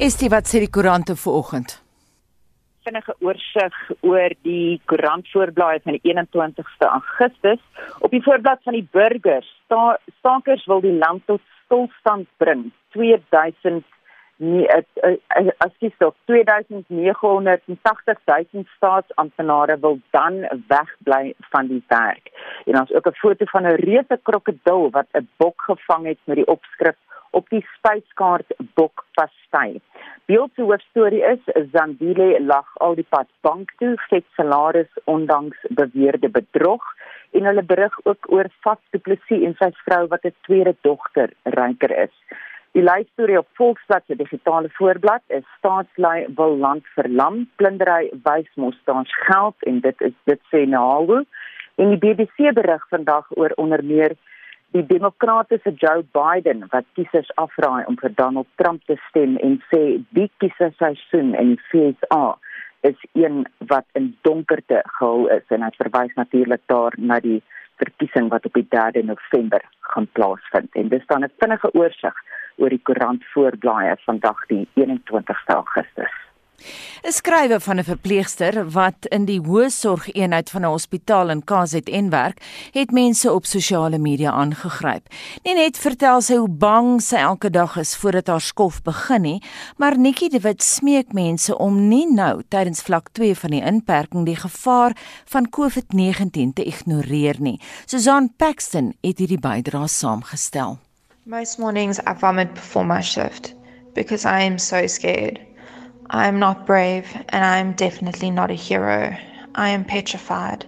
[0.00, 1.74] Estie, wat sê die koerante vanoggend?
[2.86, 7.60] Vinnige oorsig oor die koerantvoorblaaie van die 21ste Augustus.
[8.00, 12.70] Op die voorblad van die burgers, sta stakers wil die land tot stilstand bring.
[12.96, 13.84] 2000
[14.40, 20.34] nie eh, eh, as jy sê 2980 000 staatsamptenare wil dan
[20.72, 22.32] wegbly van die werk.
[22.66, 26.36] En ons ook 'n foto van 'n reuse krokodil wat 'n bok gevang het met
[26.36, 26.96] die opskrif
[27.30, 29.80] op die spyskaart bok pastei.
[30.24, 36.28] Beeld se hoofstorie is Zandile lag al die pad bank toe, het salaris ondanks beweerde
[36.28, 36.82] bedrog
[37.30, 41.30] en hulle berig ook oor Fats Du Plessis en sy vrou wat 'n tweede dogter
[41.42, 42.14] ryker is.
[42.72, 48.76] Die leistorie op Volksblad se digitale voorblad is staatslei wil land verlam, plundering wys mos
[48.84, 51.24] daar's geld en dit is dit sê Nalu.
[51.82, 54.14] En die BBC berig vandag oor onder meer
[54.70, 59.82] die demokratiese Joe Biden wat kiesers afraai om vir Donald Trump te stem en sê
[60.14, 62.38] die kieserseisoen in die FSA
[62.86, 67.40] is een wat in donkerte gehul is en hy verwys natuurlik daar na die
[67.82, 72.14] verkiesing wat op die 3de November gaan plaasvind en dis dan 'n vinnige oorsig
[72.60, 76.20] oor die koerant voorblaaie vandag die 21ste Augustus.
[77.08, 82.08] 'n Skrywe van 'n verpleegster wat in die hoë sorgeenheid van 'n hospitaal in KZN
[82.10, 82.38] werk,
[82.72, 85.04] het mense op sosiale media aangegryp.
[85.44, 89.42] Nie net vertel sy hoe bang sy elke dag is voordat haar skof begin nie,
[89.76, 94.24] maar Nikki de Wit smeek mense om nie nou tydens vlak 2 van die inperking
[94.26, 94.92] die gevaar
[95.24, 97.60] van COVID-19 te ignoreer nie.
[97.86, 100.78] Susan Paxton het hierdie bydrae saamgestel.
[101.30, 103.54] Most mornings I vomit before my shift
[103.94, 105.38] because I am so scared.
[106.10, 109.16] I am not brave and I am definitely not a hero.
[109.54, 110.66] I am petrified.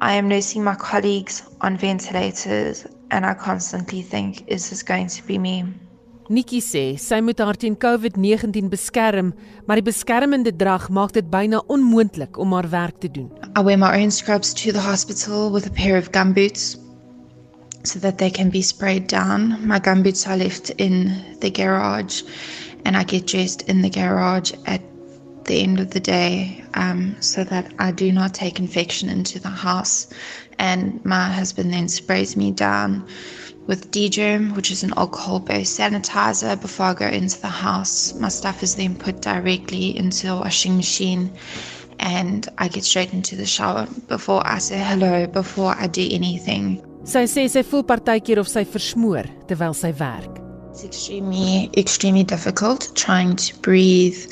[0.00, 5.22] I am nursing my colleagues on ventilators and I constantly think, is this going to
[5.22, 5.66] be me?
[6.28, 9.30] Nikki sê sy moet haar teen COVID-19 beskerm,
[9.66, 13.30] maar die beskermende drag maak dit byna onmoontlik om haar werk te doen.
[13.54, 16.81] I wear my own scrubs to the hospital with a pair of gumboots
[17.84, 19.66] so that they can be sprayed down.
[19.66, 22.22] My gum boots are left in the garage,
[22.84, 24.80] and I get dressed in the garage at
[25.44, 29.48] the end of the day um, so that I do not take infection into the
[29.48, 30.06] house.
[30.58, 33.06] And my husband then sprays me down
[33.66, 38.14] with D-germ, which is an alcohol-based sanitizer, before I go into the house.
[38.14, 41.32] My stuff is then put directly into a washing machine
[41.98, 46.82] and I get straight into the shower before I say hello, before I do anything.
[47.02, 50.36] Sy sê sy voel partykeer of sy versmoor terwyl sy werk.
[50.70, 54.22] It's extremely extremely difficult trying to breathe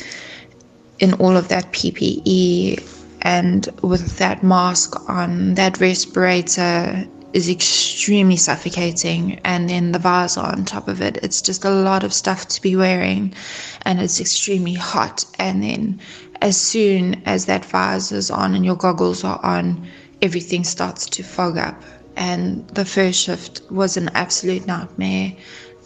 [1.01, 2.79] in all of that PPE
[3.23, 10.65] and with that mask on, that respirator is extremely suffocating and then the visor on
[10.65, 13.35] top of it it's just a lot of stuff to be wearing
[13.83, 16.01] and it's extremely hot and then
[16.41, 19.89] as soon as that visor is on and your goggles are on
[20.23, 21.83] everything starts to fog up
[22.17, 25.33] and the first shift was an absolute nightmare.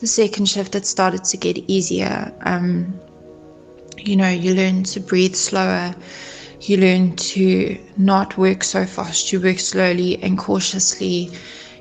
[0.00, 2.32] The second shift, it started to get easier.
[2.42, 2.98] Um,
[3.98, 5.94] you know, you learn to breathe slower.
[6.60, 9.32] You learn to not work so fast.
[9.32, 11.30] You work slowly and cautiously.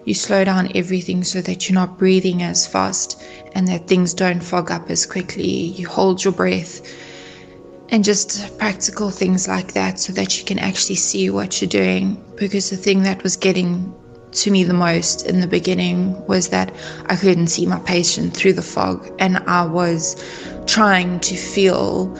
[0.05, 3.21] You slow down everything so that you're not breathing as fast
[3.53, 5.47] and that things don't fog up as quickly.
[5.47, 6.81] You hold your breath
[7.89, 12.21] and just practical things like that so that you can actually see what you're doing.
[12.35, 13.93] Because the thing that was getting
[14.33, 16.73] to me the most in the beginning was that
[17.05, 20.15] I couldn't see my patient through the fog and I was
[20.65, 22.15] trying to feel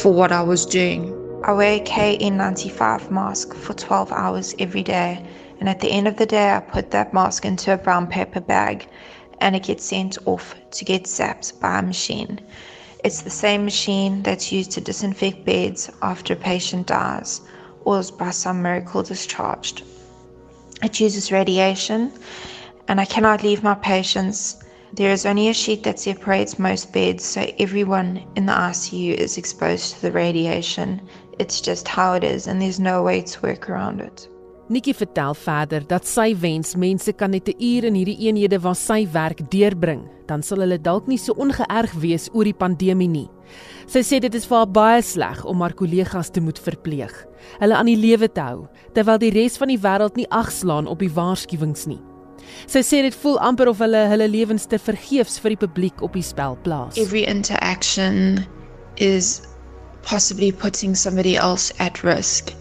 [0.00, 1.14] for what I was doing.
[1.44, 5.24] I wear a KN95 mask for 12 hours every day
[5.60, 8.40] and at the end of the day I put that mask into a brown paper
[8.40, 8.86] bag
[9.40, 12.40] and it gets sent off to get zapped by a machine.
[13.04, 17.40] It's the same machine that's used to disinfect beds after a patient dies
[17.84, 19.82] or is by some miracle discharged.
[20.82, 22.12] It uses radiation,
[22.86, 24.56] and I cannot leave my patients.
[24.94, 29.36] There is only a sheet that separates most beds, so everyone in the ICU is
[29.36, 31.00] exposed to the radiation.
[31.38, 34.28] It's just how it is, and there's no way to work around it.
[34.68, 38.76] Nikki vertel verder dat sy wens mense kan net 'n uur in hierdie eenhede waar
[38.76, 43.28] sy werk deurbring, dan sal hulle dalk nie so ongeërg wees oor die pandemie nie.
[43.88, 47.12] Sy sê dit is vir haar baie sleg om haar kollegas te moet verpleeg,
[47.62, 51.00] hulle aan die lewe te hou, terwyl die res van die wêreld nie agslaan op
[51.00, 52.00] die waarskuwings nie.
[52.68, 56.12] Sy sê dit voel amper of hulle hulle lewens te vergeefs vir die publiek op
[56.18, 57.00] die spel plaas.
[57.00, 58.44] Every interaction
[59.00, 59.40] is
[60.02, 62.52] possibly putting somebody else at risk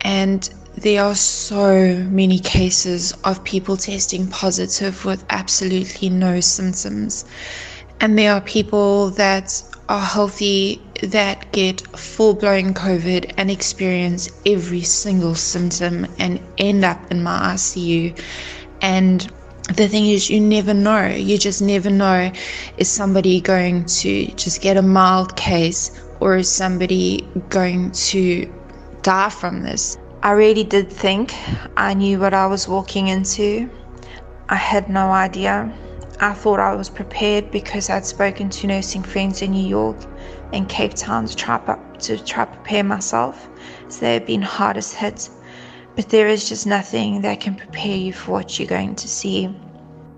[0.00, 0.48] and
[0.80, 7.26] there are so many cases of people testing positive with absolutely no symptoms
[8.00, 14.82] and there are people that are healthy that get full blown COVID and experience every
[14.82, 18.16] single symptom and end up in my ICU.
[18.82, 19.20] And
[19.74, 21.08] the thing is, you never know.
[21.08, 22.30] You just never know
[22.76, 25.90] is somebody going to just get a mild case
[26.20, 28.48] or is somebody going to
[29.02, 29.98] die from this?
[30.22, 31.34] I really did think
[31.76, 33.68] I knew what I was walking into.
[34.48, 35.72] I had no idea.
[36.22, 39.96] I thought I was prepared because I'd spoken to nursing friends in New York
[40.52, 41.58] and Cape Town to try,
[42.00, 43.48] to try prepare myself.
[43.88, 45.30] So they have been hardest hit.
[45.96, 49.48] But there is just nothing that can prepare you for what you're going to see.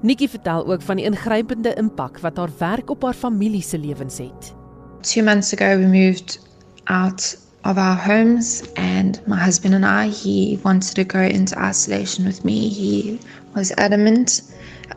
[0.00, 4.18] Nikki vertel ook van die ingrypende impak wat haar werk op haar familie se lewens
[4.18, 4.52] het.
[5.00, 6.40] 2 months ago we moved
[6.84, 12.24] out of our homes and my husband and I he wanted to go into isolation
[12.24, 12.68] with me.
[12.68, 13.18] He
[13.54, 14.42] was adamant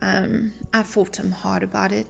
[0.01, 2.07] Um, I fought him hard about it,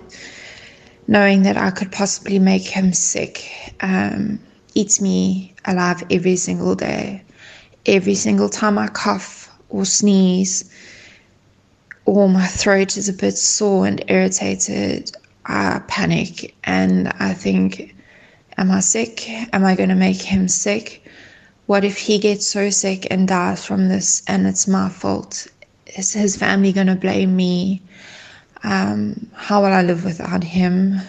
[1.07, 3.49] knowing that I could possibly make him sick.
[3.81, 4.39] Um,
[4.73, 7.23] eats me alive every single day.
[7.85, 10.69] Every single time I cough or sneeze,
[12.05, 15.11] or my throat is a bit sore and irritated,
[15.45, 17.95] I panic and I think,
[18.57, 19.29] Am I sick?
[19.29, 21.05] Am I going to make him sick?
[21.65, 25.47] What if he gets so sick and dies from this and it's my fault?
[25.97, 27.81] Is his family going to blame me?
[28.63, 30.99] Um, how will I live without him?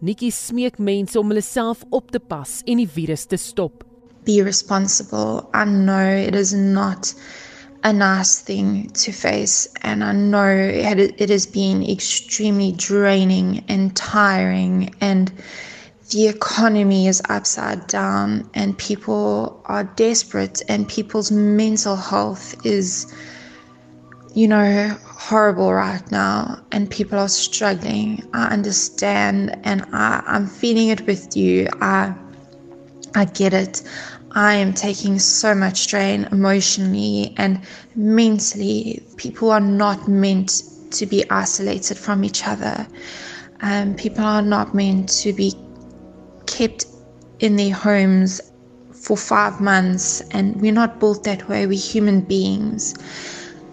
[0.00, 3.84] Nikki smeek mense om hulle self op te pas en die virus te stop.
[4.24, 5.48] Be responsible.
[5.54, 7.14] I know it is not
[7.84, 13.94] a nice thing to face and I know it, it has been extremely draining and
[13.96, 15.32] tiring and
[16.10, 23.12] the economy is upside down and people are desperate and people's mental health is
[24.34, 28.26] you know, horrible right now and people are struggling.
[28.32, 31.68] I understand and I, I'm feeling it with you.
[31.80, 32.14] I
[33.14, 33.82] I get it.
[34.32, 37.60] I am taking so much strain emotionally and
[37.94, 39.02] mentally.
[39.16, 40.62] People are not meant
[40.92, 42.86] to be isolated from each other.
[43.60, 45.54] Um, people are not meant to be
[46.46, 46.86] kept
[47.40, 48.40] in their homes
[48.92, 51.66] for five months, and we're not built that way.
[51.66, 52.94] We're human beings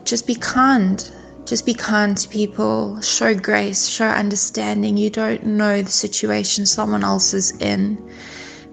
[0.05, 1.09] just be kind.
[1.45, 3.01] Just be kind to people.
[3.01, 4.97] Show grace, show understanding.
[4.97, 7.97] You don't know the situation someone else is in,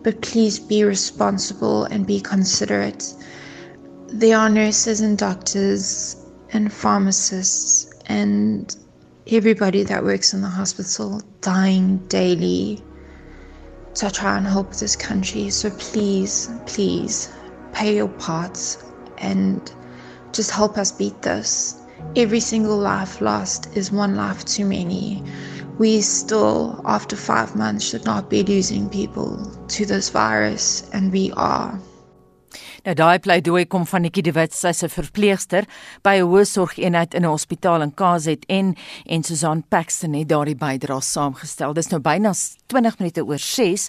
[0.03, 3.15] but please be responsible and be considerate.
[4.09, 6.17] There are nurses and doctors
[6.53, 8.77] and pharmacists and
[9.27, 12.83] everybody that works in the hospital dying daily
[13.95, 15.51] to try and help this country.
[15.51, 17.33] So please, please
[17.73, 18.85] pay your parts
[19.19, 19.73] and
[20.37, 21.75] just help us beat this.
[22.15, 25.23] Every single life lost is one life too many.
[25.79, 29.39] We still, after five months, should not be losing people
[29.69, 31.79] to this virus, and we are.
[32.87, 35.65] Nou daai pleidooi kom van Nikki de Wit, sy's 'n verpleegster
[36.07, 41.75] by 'n hoësorgeenheid in 'n hospitaal in KZN en Susan Paxton het daardie bydrae saamgestel.
[41.75, 42.33] Dis nou byna
[42.67, 43.89] 20 minute oor 6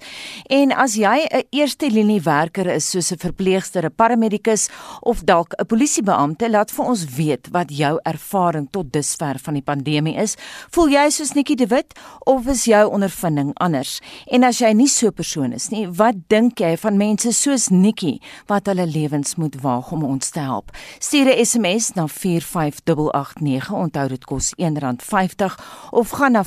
[0.50, 4.70] en as jy 'n eerste linie werker is soos 'n verpleegster, 'n paramedikus
[5.02, 9.64] of dalk 'n polisiebeampte, laat vir ons weet wat jou ervaring tot dusver van die
[9.64, 10.36] pandemie is.
[10.70, 11.94] Voel jy soos Nikki de Wit
[12.26, 14.00] of is jou ondervinding anders?
[14.28, 17.70] En as jy nie so 'n persoon is nie, wat dink jy van mense soos
[17.70, 20.72] Nikki wat hulle lewens moet waag om ons te help.
[21.00, 23.72] Stuur 'n SMS na 45889.
[23.72, 25.58] Onthou dit kos R1.50
[25.92, 26.44] of gaan na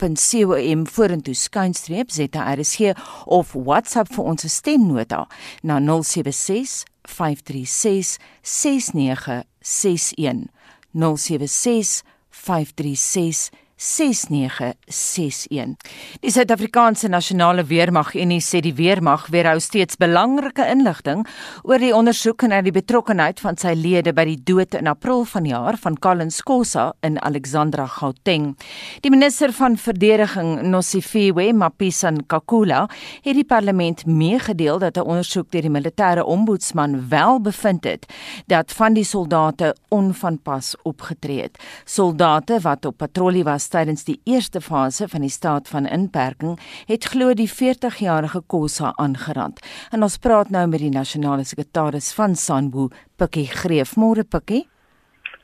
[0.00, 5.26] facebook.com vorentoe skynstreep ZRSG of WhatsApp vir ons stemnota
[5.62, 10.48] na 076 536 6961
[10.94, 15.76] 076 536 6961.
[16.20, 18.12] Die Suid-Afrikaanse Nasionale Weermag
[18.44, 21.26] sê die weermag weerhou steeds belangrike inligting
[21.64, 25.78] oor die ondersoek na die betrokkeheid van sy lede by die dood in April vanjaar
[25.80, 28.52] van Collins Kosa in Alexandra Gauteng.
[29.00, 32.86] Die minister van verdediging Nosifiwe Mapisan Kakula
[33.24, 38.06] het die parlement meegedeel dat 'n ondersoek deur die militêre ombudsman wel bevind het
[38.46, 41.56] dat van die soldate onvanpas opgetree het.
[41.84, 46.58] Soldate wat op patrollie was tydens die eerste fase van die staat van inperking
[46.88, 49.62] het glo die 40-jarige Kosa aangerand.
[49.94, 53.96] En ons praat nou met die nasionale sekretaris van Sanbu, Pikkie Greef.
[53.96, 54.66] Môre Pikkie.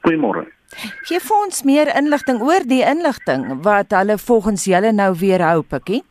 [0.06, 0.46] Goeiemôre.
[1.06, 5.62] Gee vir ons meer inligting oor die inligting wat hulle volgens julle nou weer hou,
[5.62, 6.02] Pikkie.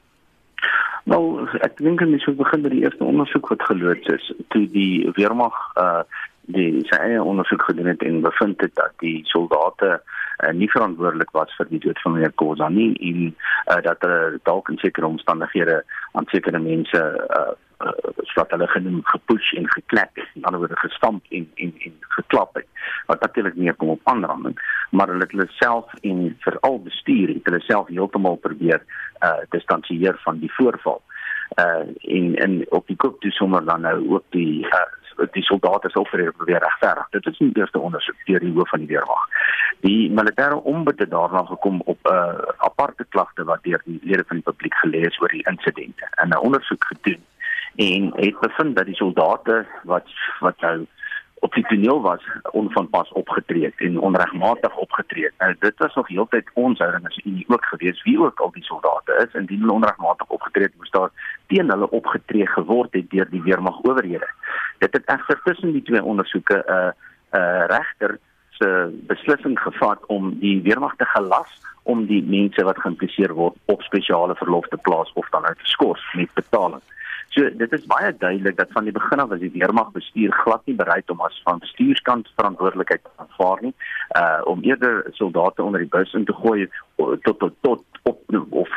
[1.05, 5.05] Nou, ek dink ons moet begin by die eerste ondersoek wat geloods is toe die
[5.19, 6.05] weermag uh
[6.53, 9.95] die sy eie ondersoek gedoen het en bevind het dat die soldate
[10.43, 14.39] uh, nie verantwoordelik was vir die dood van meneer Khoza nie en uh, dat hulle
[14.43, 17.03] dalk in sekere omstandighede aan sekere mense
[17.39, 17.53] uh,
[18.35, 22.55] wat hulle genoem gepush en geklap het, in ander woorde gestamp en en en geklap
[22.55, 22.67] het.
[23.05, 24.55] Wat natuurlik nie kom op aanranding,
[24.91, 28.83] maar hulle het hulle self en veral bestuur het hulle self heeltemal probeer
[29.23, 31.01] uh distansieer van die voorval.
[31.59, 31.87] Uh
[32.17, 34.85] en en op die koop toe sommer dan nou ook die uh
[35.31, 37.07] die soldate sou vir probeer regverdig.
[37.11, 39.27] Dit is nie die eerste ondersoek deur die hoof van die weermag.
[39.85, 44.23] Die militêre ombud het daarna gekom op 'n uh, aparte klagte wat deur die lede
[44.27, 47.23] van die publiek gelees oor die insidente en 'n ondersoek gedoen
[47.75, 50.07] en het bevind dat die soldate wat
[50.39, 50.87] wat nou
[51.39, 55.33] op die toneel was onvanpas opgetree het en onregmatig opgetree het.
[55.37, 58.63] Nou dit was nog heeltyd ons houding as Unie ook gewees wie ook al die
[58.63, 61.11] soldate is indien hulle onregmatig opgetree het moes daar
[61.47, 64.29] teen hulle opgetree geword het deur die weermag owerhede.
[64.77, 66.91] Dit het egter tussen die twee ondersoeke 'n uh,
[67.31, 72.79] 'n uh, regter se beslissing gevat om die weermag te gelas om die mense wat
[72.81, 76.81] geïmpliseer word op spesiale verlof te plaas of dan uit te skors met betaling.
[77.29, 80.61] So dit is baie duidelik dat van die begin af was die weermag bestuur glad
[80.65, 83.73] nie bereid om as van bestuurskant verantwoordelikheid te aanvaar nie.
[84.19, 88.69] Uh om eerder soldate onder die bus in te gooi tot tot tot op of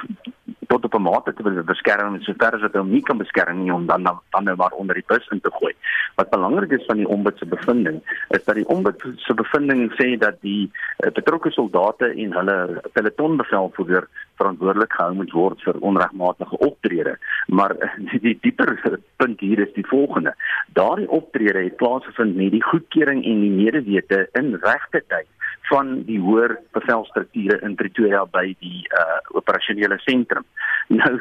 [0.69, 3.73] tot op 'n mate te beskerm en sover as dit hom nie kan beskerm nie
[3.73, 5.75] om dan dan, dan nou maar onder die bus in te gooi.
[6.15, 10.19] Wat belangrik is van die ombud se bevinding is dat die ombud se bevinding sê
[10.19, 10.71] dat die
[11.05, 17.19] uh, betrokke soldate en hulle pelotonbevelvoerder verantwoordelik gehou moet word vir onregmatige optrede.
[17.47, 17.75] Maar
[18.11, 20.35] die, die dieper punt hier is die volgende.
[20.67, 25.27] Daardie optrede het plaasgevind met die goedkeuring en die medewete in regte tyd
[25.69, 30.45] van die hoër bevelstrukture in Pretoria by die uh operasionele sentrum.
[30.89, 31.21] Nou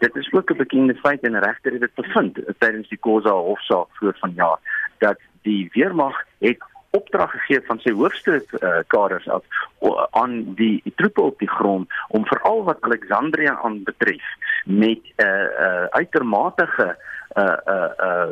[0.00, 3.88] dit is ook 'n bekende feit en regter het dit bevind tydens die Khoza hofsaak
[3.98, 4.58] voor vanjaar
[4.98, 6.58] dat die weermag het
[6.90, 9.42] opdrag gegee van sy hoofste uh, kaders af
[9.82, 14.24] uh, aan die, troepe op die grond om veral wat Alexandria aan betref
[14.64, 16.68] met 'n uh, uh, uitermate
[17.34, 18.28] uh uh uh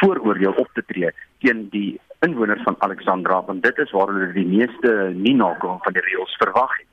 [0.00, 4.46] vooroordeel op te tree teen die inwoners van Alexandra want dit is waar hulle die
[4.46, 6.88] meeste nie nakom van die reëls verwag het.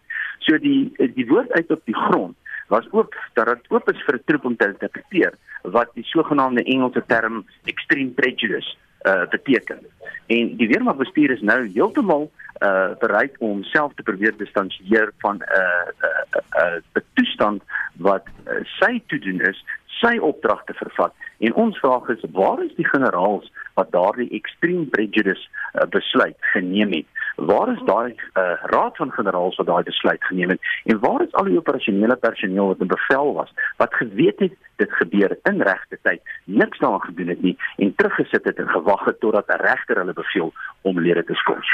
[0.46, 2.36] So die die woord uit op die grond
[2.70, 5.34] was ook dat dit oop is vir 'n troep om te interpreteer
[5.64, 9.80] wat die sogenaamde Engelse term extreme prejudice uh beteken.
[10.28, 15.42] En die weermagbestuur is nou heeltemal uh bereid om self te probeer distansieer van 'n
[15.42, 17.64] uh, 'n uh, 'n uh, uh, toestand
[17.98, 19.66] wat uh, sy toe doen is
[20.00, 21.14] sy opdragte vervat.
[21.40, 26.94] En ons vraag is waar is die generaals wat daardie extreme prejudice uh, besluit geneem
[26.94, 27.06] het?
[27.36, 30.62] Waar is daai uh, raad van generaals wat daai besluit geneem het?
[30.84, 34.92] En waar is al die operasionele personeel wat in bevel was wat geweet het dit
[34.92, 39.20] gebeur in regte tyd niks daaraan gedoen het nie en teruggesit het en gewag het
[39.20, 41.70] totdat 'n regter hulle beveel om lede te skors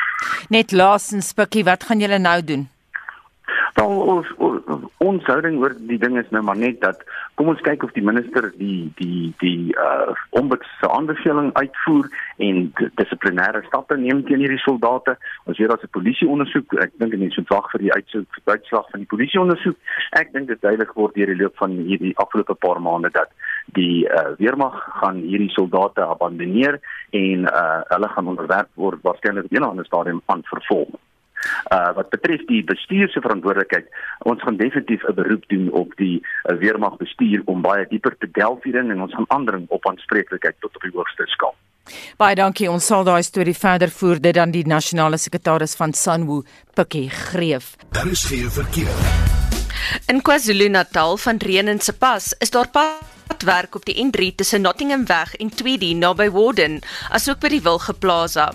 [0.49, 2.69] net laasens spikkie wat gaan julle nou doen
[3.75, 4.27] Wel ons
[4.97, 7.03] ons houding oor die ding is nou maar net dat
[7.35, 13.63] kom ons kyk of die minister die die die uh ombudsman aanbeveling uitvoer en dissiplinêre
[13.67, 15.17] stappe neem teen hierdie soldate.
[15.45, 16.73] Ons weet daar's 'n polisie ondersoek.
[16.73, 19.77] Ek dink is so wag vir die uitslag van die polisie ondersoek.
[20.11, 23.29] Ek dink dit duidelik word deur die loop van hierdie afgelope paar maande dat
[23.65, 26.79] die uh weermag gaan hierdie soldate abandoneer
[27.11, 31.04] en uh hulle gaan onderwerp word waarskynlik op 'n ander stadium aan vervolging.
[31.73, 33.87] Uh wat betref die bestuur se verantwoordelikheid,
[34.19, 38.29] ons gaan definitief 'n beroep doen op die uh, weermag bestuur om baie dieper te
[38.31, 41.55] delf hierin en ons gaan aandring op aanspreeklikheid tot op die hoogste skaal.
[42.17, 42.69] Baie dankie.
[42.71, 46.41] Ons sal daai storie verder voer dit dan die nasionale sekretaris van Sanwu,
[46.73, 47.75] Pikkie Greef.
[47.91, 48.93] Daar is geen verkeer.
[50.09, 55.35] In KwaZulu-Natal van Reën en Sepas is daar padwerk op die N3 tussen Nottingham Weg
[55.35, 56.81] en Tweedy naby Warden,
[57.11, 58.51] asook by die Wilge Plaza.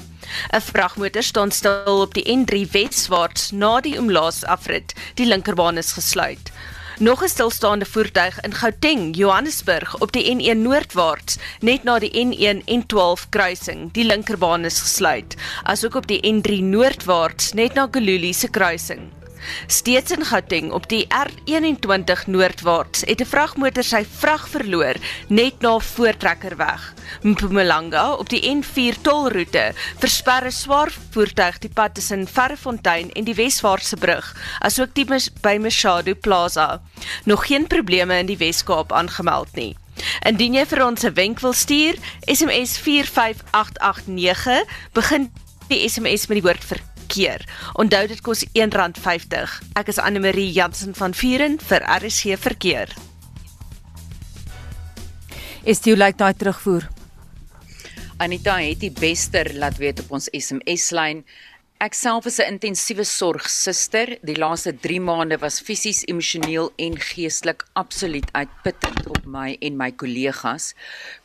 [0.53, 4.95] 'n Vragmotor staan stil op die N3 weswaarts na die omlaas afrit.
[5.15, 6.51] Die linkerbaan is gesluit.
[6.99, 12.65] Nog 'n stilstaande voertuig in Gauteng, Johannesburg op die N1 noordwaarts, net na die N1
[12.65, 13.93] en 12 kruising.
[13.93, 19.20] Die linkerbaan is gesluit, asook op die N3 noordwaarts net na Gululi se kruising.
[19.67, 24.97] Steeds in Gauteng op die R21 noordwaarts het 'n vragmotor sy vrag verloor
[25.29, 26.95] net na Voortrekkerweg.
[27.23, 33.35] Mpumalanga op die N4 tolroete versper 'n swaar voertuig die pad tussen Verrefontein en die
[33.35, 35.07] Weswaartse brug, asook die
[35.43, 36.81] by Mashado Plaza.
[37.25, 39.77] Nog geen probleme in die Wes-Kaap aangemeld nie.
[40.27, 41.95] Indien jy vir ons 'n wenk wil stuur,
[42.27, 45.33] SMS 45889 begin
[45.69, 47.45] die SMS met die woord vir keer.
[47.81, 49.59] Onthou dit kos R1.50.
[49.81, 52.95] Ek is Anne Marie Jansen van Vuren vir RSC verkeer.
[55.69, 56.87] Is jy like daai terugvoer?
[58.21, 61.23] Anita het die bester laat weet op ons SMS lyn
[61.81, 64.19] Ek self is 'n intensiewe sorgsuster.
[64.21, 69.91] Die laaste 3 maande was fisies, emosioneel en geestelik absoluut uitputtend op my en my
[69.93, 70.75] kollegas.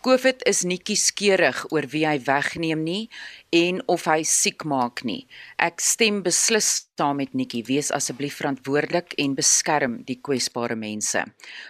[0.01, 3.09] COVID is nie kieskeurig oor wie hy wegneem nie
[3.51, 5.27] en of hy siek maak nie.
[5.59, 7.61] Ek stem beslis saam met Nikki.
[7.67, 11.25] Wees asseblief verantwoordelik en beskerm die kwesbare mense.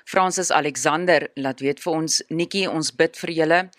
[0.05, 3.69] Francis Alexander laat weet vir ons Nikki, ons bid vir julle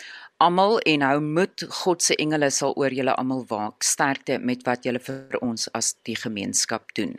[0.43, 4.85] almal en hou moed God se engele sal oor julle almal waak sterkte met wat
[4.85, 7.15] julle vir ons as die gemeenskap doen.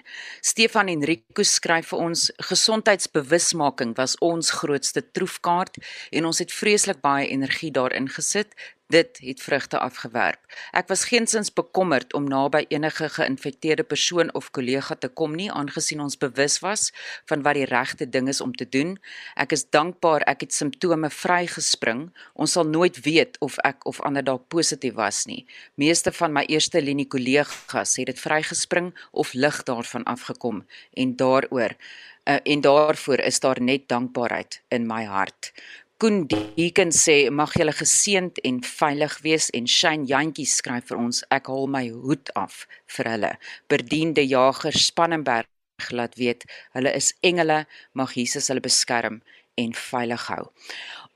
[0.46, 5.82] Stefan Enrico skryf vir ons gesondheidsbewusmaking was ons grootste troefkaart
[6.12, 8.54] en ons het vreeslik baie energie daarin gesit
[8.88, 10.40] Dit het vrugte afgewerp.
[10.72, 16.00] Ek was geensins bekommerd om naby enige geïnfekteerde persoon of kollega te kom nie aangesien
[16.00, 16.94] ons bewus was
[17.28, 18.96] van wat die regte ding is om te doen.
[19.36, 22.06] Ek is dankbaar ek het simptome vrygespring.
[22.34, 25.44] Ons sal nooit weet of ek of ander dalk positief was nie.
[25.76, 30.64] Meeste van my eerste linie kollegas het dit vrygespring of lig daarvan afgekom
[30.96, 35.52] en daaroor uh, en daarvoor is daar net dankbaarheid in my hart.
[35.98, 41.24] Koen Deeken sê mag julle geseënd en veilig wees en Shane Jantjie skryf vir ons
[41.34, 42.60] ek haal my hoed af
[42.94, 43.32] vir hulle.
[43.66, 46.46] Berdiende Jager Spannenberg laat weet
[46.78, 47.64] hulle is engele
[47.98, 49.24] mag Jesus hulle beskerm
[49.58, 50.44] en veilig hou.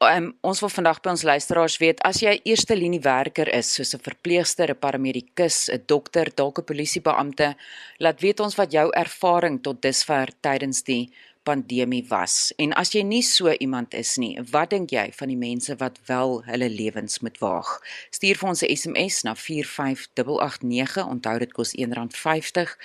[0.01, 3.93] Um, ons wil vandag by ons luisteraars weet as jy eerste linie werker is soos
[3.93, 7.53] 'n verpleegster, 'n paramedikus, 'n dokter, dalk 'n polisiebeampte,
[7.99, 12.53] laat weet ons wat jou ervaring tot dusver tydens die pandemie was.
[12.55, 15.97] En as jy nie so iemand is nie, wat dink jy van die mense wat
[16.07, 17.69] wel hulle lewens moet waag?
[18.13, 21.07] Stuur vir ons 'n SMS na 45889.
[21.07, 22.77] Onthou dit kos R1.50.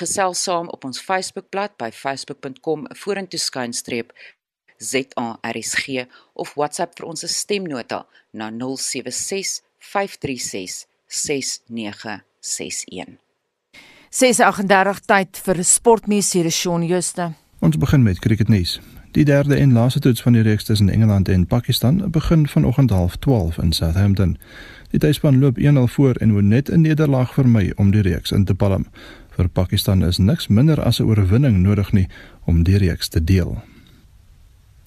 [0.00, 4.12] Gesels saam op ons Facebookblad by facebook.com vorentoe skynstreep
[4.78, 13.18] ZARSG of WhatsApp vir ons stemnota na 076 536 6961.
[14.10, 17.34] 6:38 tyd vir sportnuus hier is Shaun Jooste.
[17.60, 18.80] Ons begin met cricketnuus.
[19.10, 23.58] Die derde en laaste toets van die reeks tussen Engeland en Pakistan begin vanoggend 12:30
[23.62, 24.38] in Southampton.
[24.90, 28.44] Die tuisspan loop 1-0 voor en moet net 'n nederlaag vermy om die reeks in
[28.44, 28.86] te palm.
[29.30, 32.08] Vir Pakistan is niks minder as 'n oorwinning nodig nie
[32.44, 33.62] om die reeks te deel.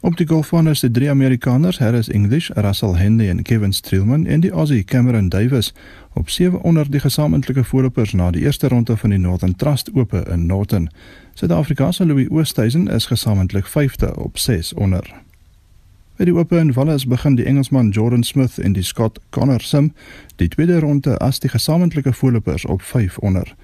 [0.04, 4.40] Op die golfbaan is die drie Amerikaners, Harris English, Russell Henley en Kevin Streelman en
[4.42, 5.74] die Aussie Cameron Davis
[6.14, 10.26] op 7 onder die gesamentlike voorlopers na die eerste ronde van die Northern Trust Ope
[10.32, 10.90] in Norton.
[11.42, 15.14] Suid-Afrika se Louis Oosthuizen is gesamentlik 5de op 6 onder.
[16.16, 19.94] By die Ope in Wallis begin die Engelsman Jordan Smith en die Scot Connor Sim
[20.36, 23.56] die tweede ronde as die gesamentlike voorlopers op 5 onder.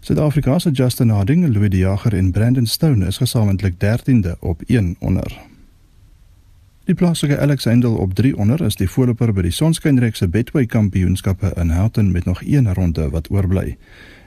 [0.00, 4.96] Suid-Afrika se Justin Harding, Louis De Jager en Brandon Stone is gesamentlik 13de op 1
[4.98, 5.38] onder.
[6.84, 10.66] Die plaaslike Alex Handel op 3 onder is die voorloper by die Sonskynreeks se Betway
[10.66, 13.76] Kampioenskappe in Houghton met nog een ronde wat oorbly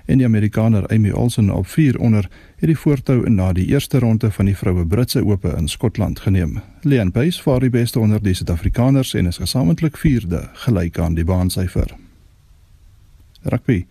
[0.08, 4.00] en die Amerikaner Amy Olsen op 4 onder het die voortou in na die eerste
[4.00, 6.62] ronde van die vroue Britse Ope in Skotland geneem.
[6.82, 11.26] Leon Pace vaar die beste onder die Suid-Afrikaners en is gesamentlik 4de, gelyk aan die
[11.26, 11.96] baansyfer.
[13.44, 13.86] Rugby.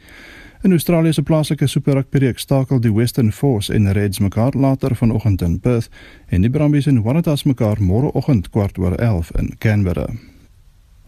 [0.62, 4.96] In Australië se plaaslike Super Rugby reeks stakel die Western Force en Reds mekaar later
[4.96, 5.90] vanoggend in Perth
[6.26, 10.09] en die Brumbies en Waratahs mekaar môreoggend kwart oor 11 in Canberra.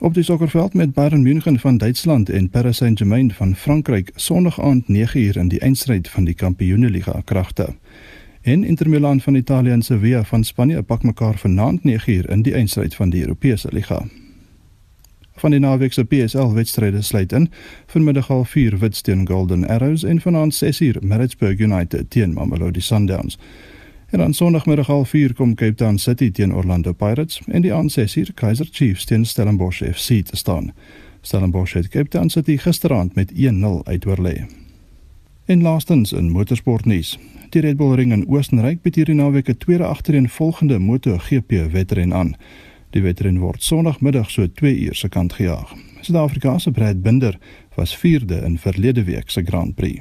[0.00, 4.84] Op die sokkerveld met Bayern München van Duitsland en Paris Saint-Germain van Frankryk Sondag aand
[4.88, 7.74] 9uur in die eindstryd van die Kampioenligga kragte.
[8.40, 12.54] En Inter Milan van Italië en Sevilla van Spanje pak mekaar vanaand 9uur in die
[12.54, 14.06] eindstryd van die Europese liga.
[15.34, 17.50] Van die naweek se PSL wedstryde sluit in
[17.86, 23.38] vanmiddag half 4 Witwatersrand Golden Arrows en vanaand 6uur Maritzburg United teen Mamelodi Sundowns.
[24.08, 27.92] En aan Sondagmiddag half 4 kom Cape Town City teen Orlando Pirates en die aand
[27.98, 30.72] 6uur Kaizer Chiefs teen Stellenbosch FC te staan.
[31.20, 33.36] Stellenbosch het Cape Town City gisteraand met 1-0
[33.84, 34.46] uitoorlê.
[35.44, 37.18] En laastens in motorsportnuus.
[37.48, 42.36] Die Red Bull Ring in Oostenryk bied hierdie naweek 'n tweede agtereenvolgende MotoGP wedren aan.
[42.90, 45.74] Die wedren word Sondagmiddag so 2 uur se kant gejaag.
[46.00, 47.38] Suid-Afrika se Brad Binder
[47.74, 50.00] was 4de in verlede week se Grand Prix.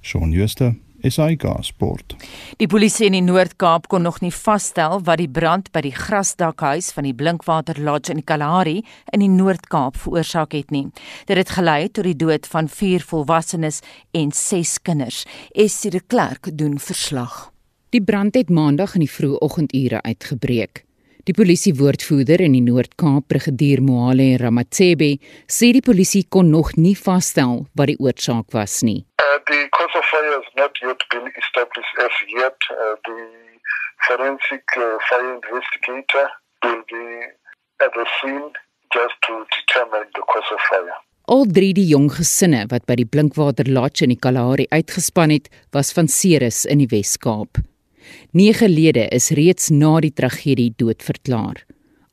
[0.00, 2.16] Shaun Schuster SAK Sport.
[2.58, 6.90] Die polisie in die Noord-Kaap kon nog nie vasstel wat die brand by die grasdakhuis
[6.96, 8.80] van die Blinkwater Lodge in Kalahari
[9.14, 10.88] in die Noord-Kaap veroorsaak het nie.
[11.30, 13.80] Dit het gelei tot die dood van 4 volwassenes
[14.10, 15.22] en 6 kinders.
[15.54, 17.48] Essie de Klerk doen verslag.
[17.94, 20.84] Die brand het maandag in die vroeë oggendure uitgebreek.
[21.28, 27.66] Die polisiewoordvoerder in die Noord-Kaap, brigadier Mohale Ramatsebe, sê die polisie kon nog nie vasstel
[27.76, 29.02] wat die oorsaak was nie.
[29.20, 32.58] Uh, of fire has not yet been established as yet.
[32.70, 33.18] Uh, the
[34.06, 36.26] forensic uh, fire investigator
[36.62, 37.04] will be
[37.84, 38.50] at the scene
[38.92, 40.96] just to determine the cause of fire.
[41.28, 45.50] Al drie die jong gesinne wat by die Blinkwater Lodge in die Kalahari uitgespan het,
[45.76, 47.60] was van Ceres in die Wes-Kaap.
[48.32, 51.60] 9 lede is reeds na die tragedie doodverklaar.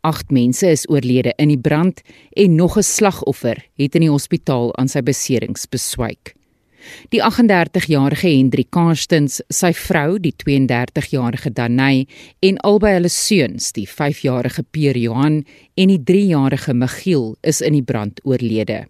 [0.05, 2.01] 8 mense is oorlede in die brand
[2.36, 6.36] en nog 'n slagoffer het in die hospitaal aan sy beserings beswyk.
[7.13, 12.05] Die 38-jarige Hendrik Karstens, sy vrou, die 32-jarige Danay
[12.45, 15.43] en albei hulle seuns, die 5-jarige Pierre Johan
[15.75, 18.85] en die 3-jarige Michiel, is in die brand oorlede.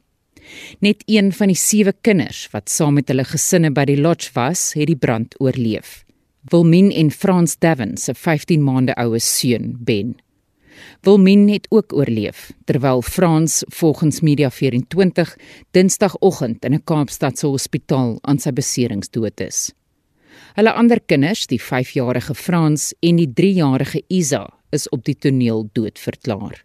[0.80, 4.74] Net een van die sewe kinders wat saam met hulle gesinne by die lodge was,
[4.78, 6.04] het die brand oorleef.
[6.52, 10.14] Wilmien en Frans Devon se 15 maande oue seun, Ben.
[11.02, 15.36] Wilmien het ook oorleef, terwyl Frans volgens Media 24
[15.72, 19.74] Dinsdagoggend in 'n Kaapstadse hospitaal aan sy beserings dood is.
[20.56, 26.64] Hulle ander kinders, die 5-jarige Frans en die 3-jarige Isa, is op die toneel doodverklaar.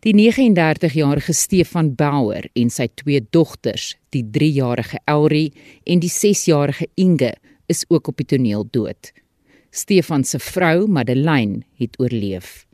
[0.00, 5.48] Die 39-jarige Stefan Bauer en sy twee dogters, die 3-jarige Elri
[5.84, 7.34] en die 6-jarige Inge,
[7.66, 9.10] is ook op die toneel dood.
[9.74, 12.66] Stefan se vrou, Madeleine, het oorleef.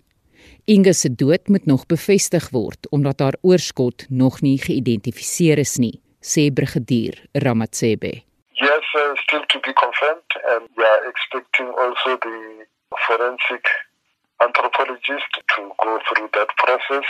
[0.64, 6.00] Inge se dood moet nog bevestig word omdat haar oorskot nog nie geïdentifiseer is nie,
[6.20, 8.12] sê brigadier Ramatsebe.
[8.52, 12.66] Yes, uh, still to be confirmed and we are expecting also the
[13.06, 13.64] forensic
[14.46, 17.06] anthropologist to go through that process.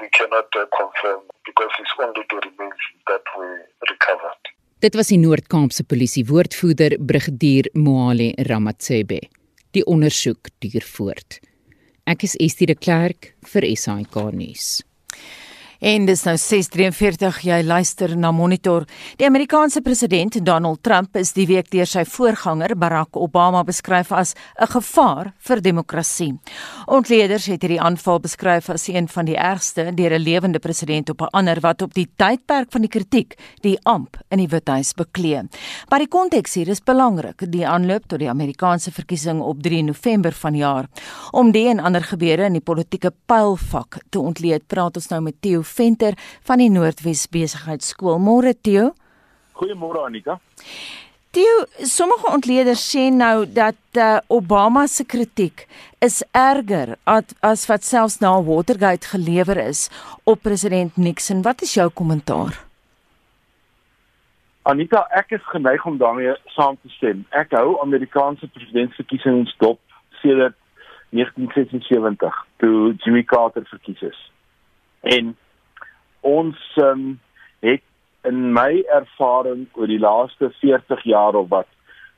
[0.00, 3.46] We cannot uh, confirm because it's only the remains that we
[3.92, 4.42] recovered.
[4.78, 9.20] Dit was die Noord-Kaapse polisie woordvoerder brigadier Moale Ramatsebe.
[9.70, 11.40] Die ondersoek duur voort.
[12.04, 14.82] Ek is Estie de Klerk vir SAK nuus.
[15.84, 18.86] En dis nou 6:43 jy luister na Monitor.
[19.20, 24.32] Die Amerikaanse president Donald Trump is die week deur sy voorganger Barack Obama beskryf as
[24.32, 26.40] 'n gevaar vir demokrasie.
[26.86, 31.20] Ontleeders het hierdie aanval beskryf as een van die ergste deur 'n lewende president op
[31.20, 35.42] 'n ander wat op die tydperk van die kritiek die amp in die Withuis beklee.
[35.90, 40.32] Maar die konteks hier is belangrik, die aanloop tot die Amerikaanse verkiesing op 3 November
[40.32, 40.88] vanjaar.
[41.30, 45.34] Om die en ander gebeure in die politieke pylvak te ontleed, praat ons nou met
[45.40, 48.20] Theo Venter van die Noordwes Besigheidsskool.
[48.22, 48.92] Môre Theo.
[49.58, 50.38] Goeiemôre Anika.
[51.34, 55.64] Theo, sommige ontleeders sê nou dat uh, Obama se kritiek
[55.98, 59.88] is erger as, as wat selfs na Watergate gelewer is
[60.22, 61.42] op president Nixon.
[61.42, 62.54] Wat is jou kommentaar?
[64.62, 67.26] Anita, ek is geneig om daarmee saam te stem.
[67.34, 69.82] Ek hou Amerikaanse presidentsverkiesings dop
[70.22, 70.54] sedert
[71.10, 74.20] 1976 toe Jimmy Carter verkies is.
[75.02, 75.34] En
[76.24, 77.20] ons um,
[77.60, 77.82] het
[78.24, 81.68] in my ervaring oor die laaste 40 jaar of wat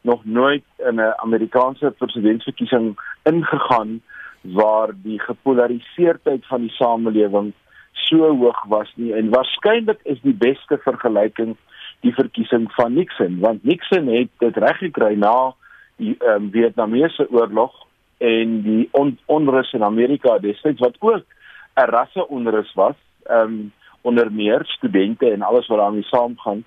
[0.06, 4.00] nog nooit in 'n Amerikaanse presidentsverkiesing ingegaan
[4.40, 7.52] waar die gepolariseerdheid van die samelewing
[7.92, 9.14] so hoog was nie.
[9.14, 11.56] En waarskynlik is die beste vergelyking
[12.00, 15.54] die verkiesing van Nixon want Nixon het dit reg gekry na
[15.96, 17.72] die um, Vietnamese oorlog
[18.18, 21.24] en die on onrus in Amerika destyds wat ook
[21.76, 22.96] 'n rasse onrus was.
[23.30, 23.72] Um,
[24.06, 26.64] onder meer studente en alles wat daarmee saamgaan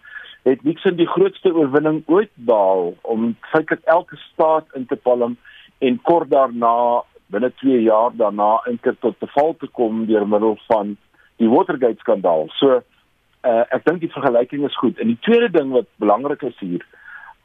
[0.48, 5.38] het Nixon die grootste oorwinning ooit behaal om feitelik elke staat in te palm
[5.80, 10.58] en kort daarna binne 2 jaar daarna inker tot te val te kom deur middel
[10.68, 10.96] van
[11.40, 12.48] die Watergate skandaal.
[12.60, 14.98] So uh, ek dink die vergelyking is goed.
[15.00, 16.86] En die tweede ding wat belangrik is hier,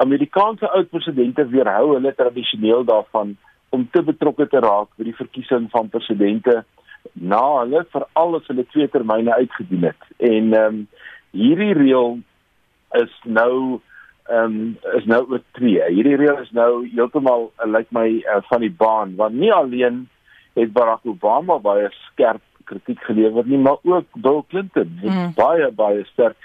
[0.03, 3.37] Amerikaanse oud presidente weerhou hulle tradisioneel daarvan
[3.75, 6.63] om te betrokke te raak by die verkiesing van presidente
[7.15, 10.07] na hulle veral as hulle twee termyne uitgedien het.
[10.19, 10.87] En ehm um,
[11.35, 12.19] hierdie reël
[13.03, 13.81] is nou
[14.25, 15.83] ehm um, is nou oortree.
[15.91, 19.53] Hierdie reël is nou heeltemal uh, lyk like my uh, van die baan want nie
[19.53, 20.05] alleen
[20.55, 25.33] het Barack Obama baie skerp kritiek gelewer nie, maar ook Bill Clinton het mm.
[25.37, 26.37] baie baie sterk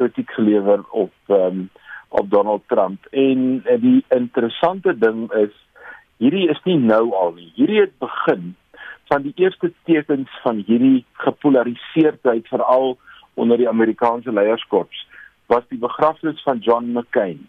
[0.00, 1.68] kritiek gelewer op ehm um,
[2.08, 3.04] op Donald Trump.
[3.10, 5.52] En uh, die interessante ding is
[6.16, 7.52] hierdie is nie nou al nie.
[7.54, 8.54] Hierdie het begin
[9.08, 12.98] van die eerste tekens van hierdie gepolariseerdheid veral
[13.34, 15.06] onder die Amerikaanse leierskops
[15.46, 17.48] was die begrafnis van John McCain.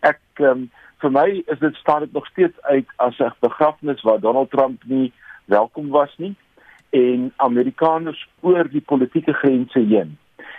[0.00, 0.66] Ek um,
[1.02, 4.82] vir my is dit staan dit nog steeds uit as 'n begrafnis waar Donald Trump
[4.84, 5.12] nie
[5.44, 6.34] welkom was nie
[6.90, 10.18] en Amerikaners oor die politieke grense heen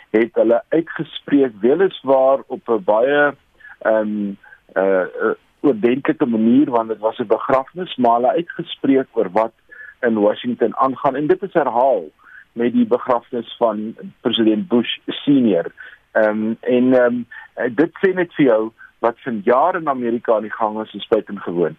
[0.09, 3.35] het hulle uitgespreek weliswaar op 'n baie
[3.79, 4.37] ehm um,
[4.75, 9.53] uh, uh oordentlike manier want dit was 'n begrafnis maar hulle uitgespreek oor wat
[10.01, 12.09] in Washington aangaan en dit is herhaal
[12.51, 15.71] met die begrafnis van president Bush senior.
[16.11, 17.25] Ehm um, en ehm
[17.57, 20.93] um, dit sê net vir jou wat van jare in Amerika aan die gang is,
[20.93, 21.77] is buitengewoon.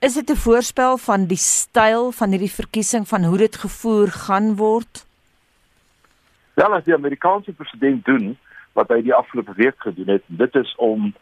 [0.00, 4.56] Is dit 'n voorspel van die styl van hierdie verkiesing van hoe dit gevoer gaan
[4.56, 5.06] word?
[6.54, 8.38] Wel as die Amerikaanse president doen
[8.72, 11.14] wat hy die afgelope week gedoen het, dit is om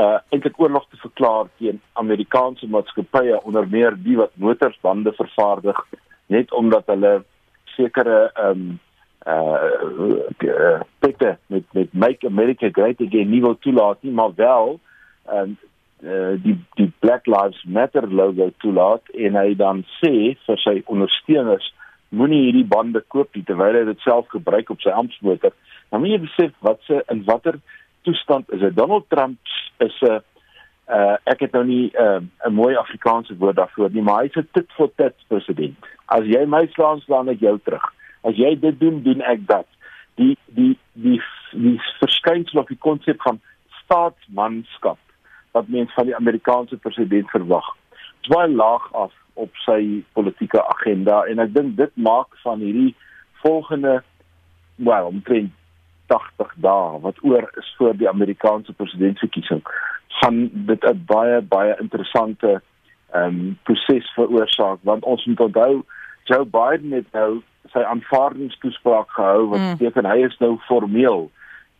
[0.00, 5.82] uh eintlik oorlog te verklaar teen Amerikaanse maatskappye onder meer die wat motorsbande vervaardig
[6.32, 7.12] net omdat hulle
[7.76, 8.78] sekere ehm um,
[9.26, 14.78] uh pette met met make America great again nie wil toelaat nie maar wel
[15.26, 15.58] ehm um,
[16.02, 21.68] uh, die die Black Lives Matter logo toelaat en hy dan sê vir sy ondersteuners
[22.08, 25.54] moenie hierdie bande koop nie terwyl hy dit self gebruik op sy amptmotor
[25.90, 27.60] dan moet jy besef wat se in watter
[28.02, 29.38] toestand is dit Donald Trump
[29.78, 30.20] is 'n
[30.88, 34.48] uh, ek het nou nie 'n uh, mooi Afrikaanse woord daarvoor nie maar hy's 'n
[34.52, 35.76] tit for tat president.
[36.06, 37.92] As jy my slaan slaan ek jou terug.
[38.22, 39.66] As jy dit doen doen ek dat.
[40.14, 43.40] Die die die die verskynsel of die konsep van
[43.84, 44.98] staatsmanskap
[45.52, 47.76] wat mens van die Amerikaanse president verwag
[48.28, 52.94] baie laag af op sy politieke agenda en ek dink dit maak van hierdie
[53.42, 54.02] volgende
[54.76, 55.52] wel omtrent
[56.12, 59.62] 80 dae wat oor is voor die Amerikaanse presidentsverkiesing
[60.20, 62.60] gaan dit 'n baie baie interessante
[63.12, 65.82] ehm um, proses veroorsaak want ons moet onthou
[66.24, 69.76] Joe Biden het nou sy aanvaardingstoespraak gehou wat mm.
[69.76, 71.30] beteken hy is nou formeel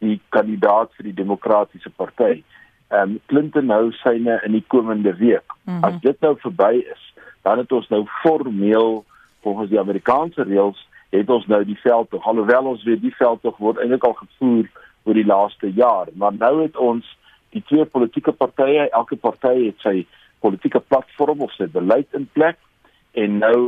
[0.03, 2.43] die kandidaat vir die demokratiese party.
[2.91, 5.47] Ehm um, Clinton nou syne in die komende week.
[5.65, 5.85] Mm -hmm.
[5.85, 7.03] As dit nou verby is,
[7.43, 9.05] dan het ons nou formeel
[9.43, 13.43] volgens die Amerikaanse reëls het ons nou die veld tog alhoewel ons weet die veld
[13.43, 14.71] tog word eintlik al gevoer
[15.05, 17.07] oor die laaste jaar maar nou het ons
[17.53, 19.97] die twee politieke partye elke party het sy
[20.43, 22.59] politieke platform of sy beleid in plek
[23.13, 23.59] en nou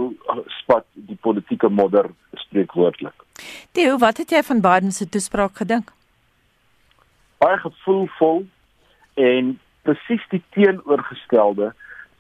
[0.61, 2.09] spat die politieke modder
[2.47, 3.25] spreekwoordelik.
[3.77, 5.93] Theo, wat het jy van Biden se toespraak gedink?
[7.43, 8.45] Baie gevoelvol
[9.21, 9.55] en
[9.85, 11.73] presies die teenoorgestelde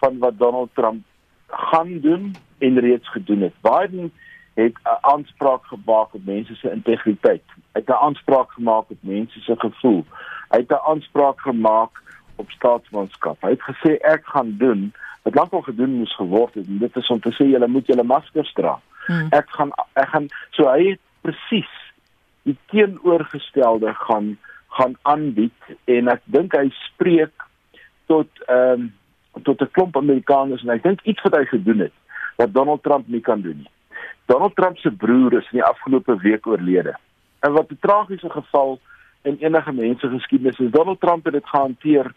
[0.02, 1.04] van wat Donald Trump
[1.70, 3.56] gaan doen en reeds gedoen het.
[3.64, 4.12] Biden
[4.54, 7.42] het 'n aanspraak gemaak op mense se integriteit.
[7.72, 10.04] Hy het 'n aanspraak gemaak op mense se gevoel.
[10.48, 12.02] Hy het 'n aanspraak gemaak
[12.36, 13.36] op staatsmanskap.
[13.40, 17.08] Hy het gesê ek gaan doen wat lankal gedoen moes geword het en dit is
[17.08, 18.80] om te sê julle moet julle maskers dra.
[19.06, 19.26] Hmm.
[19.30, 21.72] Ek gaan ek gaan so hy het presies
[22.42, 24.38] die teenoorgestelde gaan
[24.68, 27.48] gaan aanbied en ek dink hy spreek
[28.06, 28.92] tot ehm um,
[29.42, 31.92] tot 'n klomp Amerikaners en ek dink iets wat hy gedoen het
[32.36, 33.73] wat Donald Trump nie kan doen nie.
[34.26, 36.96] Donald Trump se broer is in die afgelope week oorlede.
[37.40, 38.80] En wat 'n tragiese geval
[39.22, 42.12] in enige mense geskiedenis is, Donald Trump het dit gehanteer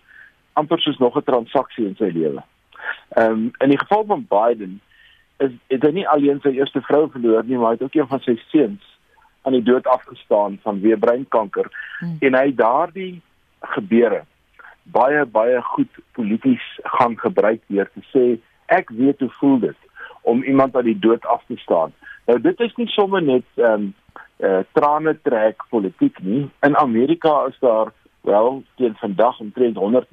[0.53, 2.43] amper soos nog 'n transaksie in sy lewe.
[3.09, 4.81] Ehm um, in die geval van Biden
[5.37, 8.07] is het hy nie alleen sy eerste vrou verloor nie, maar hy het ook een
[8.07, 8.97] van sy seuns
[9.41, 11.69] aan die dood afgestaan van weer breinkanker
[11.99, 12.17] hmm.
[12.19, 13.21] en hy daardie
[13.59, 14.23] gebeure
[14.83, 16.65] baie baie goed polities
[16.97, 18.25] gaan gebruik deur te sê
[18.79, 19.86] ek weet hoe voel dit
[20.27, 21.93] om iemand aan die dood af te staan.
[22.25, 23.93] Nou dit is nie sommer net ehm um,
[24.37, 26.49] eh uh, trane trek politiek nie.
[26.61, 30.07] In Amerika is daar wel teen vandag omtrent 100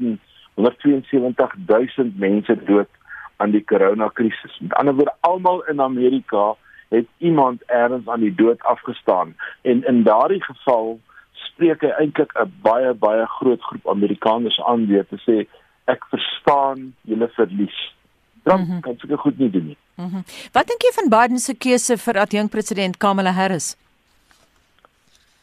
[0.54, 2.88] 172 000 mense dood
[3.36, 4.58] aan die koronakrisis.
[4.60, 6.54] Met ander woorde almal in Amerika
[6.88, 11.00] het iemand ergens aan die dood afgestaan en in daardie geval
[11.32, 15.46] spreek hy eintlik 'n baie baie groot groep Amerikaners aan deur te sê
[15.84, 17.94] ek verstaan julle verlies.
[18.42, 18.80] Trump mm -hmm.
[18.80, 19.78] kan seker goed nie doen nie.
[19.94, 20.24] Mm -hmm.
[20.52, 23.76] Wat dink jy van Biden se keuse vir adjunk president Kamala Harris?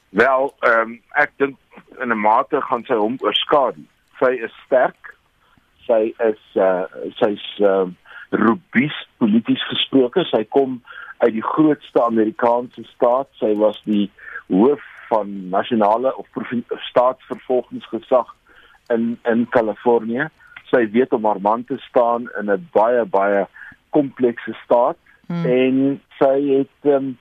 [0.10, 1.58] Wel, ehm um, ek dink
[2.00, 3.84] in 'n mate gaan sy hom oorskadu.
[4.20, 5.16] Sy is sterk.
[5.86, 6.84] Sy is uh
[7.16, 7.94] sy's ehm uh,
[8.30, 10.26] robuus polities gesproke.
[10.26, 10.84] Sy kom
[11.18, 13.28] uit die grootste Amerikaanse staat.
[13.40, 14.12] Sy was die
[14.48, 16.28] hoof van nasionale of
[16.90, 18.36] staatsvervolgingsgesag
[18.90, 20.30] in in Kalifornië
[20.72, 23.48] sy weet om haar man te staan in 'n baie baie
[23.96, 25.46] komplekse staat hmm.
[25.46, 27.14] en sy het um,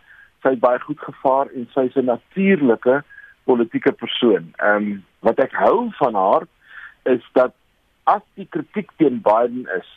[0.45, 3.03] sy baie goed gevaar en sy's 'n natuurlike
[3.45, 4.53] politieke persoon.
[4.59, 6.47] Ehm um, wat ek hou van haar
[7.05, 7.53] is dat
[8.05, 9.89] as die kritiek teen Biden is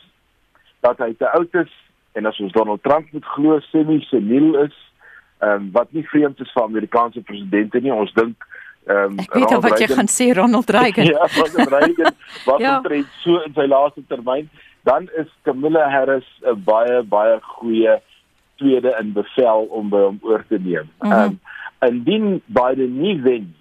[0.80, 1.72] dat hy te oud is
[2.12, 4.76] en as ons Donald Trump moet glo semi-seniel is,
[5.38, 7.92] ehm um, wat nie vreemd is vir Amerikaanse presidente nie.
[7.92, 8.44] Ons dink
[8.84, 11.08] Ehm um, Ek weet wat jy gaan sê Ronald Reagan.
[11.08, 12.12] ja, Ronald Reagan
[12.44, 12.76] wat ja.
[12.76, 14.50] omtrent so in sy laaste termyn,
[14.84, 18.00] dan is Kamala Harris 'n baie baie goeie
[18.56, 20.90] tweede in bevel om by hom oor te neem.
[21.00, 21.12] Mhm.
[21.12, 21.40] Ehm mm um,
[21.84, 23.54] indien Biden nie wen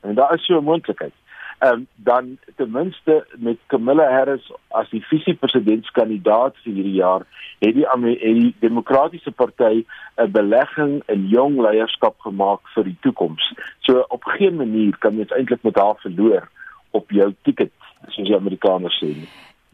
[0.00, 1.12] en daar is so 'n moontlikheid
[1.60, 7.26] um, dan ten minste met Kamala Harris as die visiepresidentskandidaat vir hierdie jaar
[7.58, 9.84] het die, het die demokratiese party
[10.16, 13.52] 'n belegging in jong leierskap gemaak vir die toekoms.
[13.80, 16.48] So op geen manier kan jy eintlik met haar verloor
[16.90, 17.72] op jou ticket
[18.08, 19.14] soos die Amerikaners sê.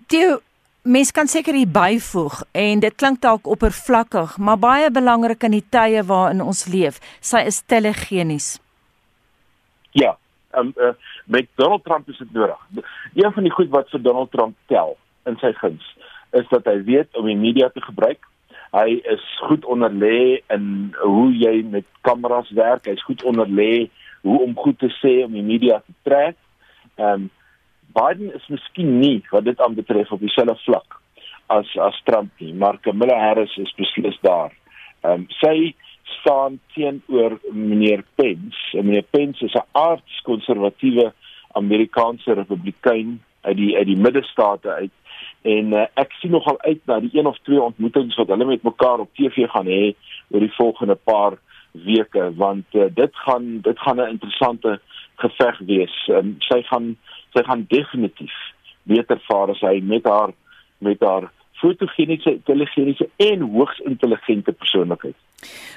[0.06, 0.36] Die
[0.82, 5.66] mens kan seker hier byvoeg en dit klink dalk oppervlakkig, maar baie belangrik in die
[5.68, 7.00] tye waarin ons leef.
[7.20, 8.58] Sy is telegenies.
[9.92, 10.16] Ja,
[10.56, 10.94] um, uh,
[11.26, 12.58] met Donald Trump is dit nodig.
[13.14, 14.96] Een van die goed wat vir Donald Trump tel
[15.28, 15.84] in sy guns
[16.36, 18.22] is dat hy weet om die media te gebruik.
[18.70, 22.86] Hy is goed onderlê in hoe jy met kameras werk.
[22.86, 23.90] Hy's goed onderlê
[24.22, 26.38] hoe om goed te sê om die media te trek.
[26.96, 27.28] Ehm um,
[27.92, 31.00] Biden is miskien nie wat dit aanbetref op dieselfde vlak
[31.50, 34.52] as as Trump nie, maar Kamala Harris is beslis daar.
[35.02, 35.74] Ehm um, sy
[36.20, 38.78] staan teenoor meneer Pence.
[38.78, 41.12] En meneer Pence is 'n aardskonservatiewe
[41.52, 44.94] Amerikaanse republikein uit die uit die middestate uit.
[45.42, 48.62] En uh, ek sien nogal uit na die een of twee ontmoetings wat hulle met
[48.62, 49.94] mekaar op TV gaan hê
[50.30, 51.38] oor die volgende paar
[51.72, 54.80] weke want uh, dit gaan dit gaan 'n interessante
[55.14, 56.08] geveg wees.
[56.08, 56.96] Um, sy gaan
[57.34, 58.34] sy gaan definitief
[58.82, 60.32] beter vaar as hy met haar
[60.78, 61.28] met haar
[61.60, 65.16] fotogeniese intelligente en hoogs intelligente persoonlikheid.